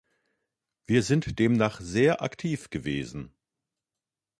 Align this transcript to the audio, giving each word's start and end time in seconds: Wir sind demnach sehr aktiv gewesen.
Wir 0.87 1.03
sind 1.03 1.37
demnach 1.37 1.79
sehr 1.79 2.23
aktiv 2.23 2.71
gewesen. 2.71 3.35